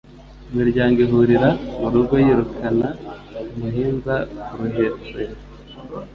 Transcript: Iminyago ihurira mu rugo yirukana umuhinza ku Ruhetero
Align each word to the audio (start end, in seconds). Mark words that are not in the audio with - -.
Iminyago 0.49 0.99
ihurira 1.05 1.49
mu 1.79 1.87
rugo 1.93 2.15
yirukana 2.25 2.87
umuhinza 3.51 4.15
ku 4.47 4.53
Ruhetero 4.59 5.35